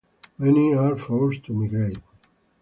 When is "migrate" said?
1.53-1.99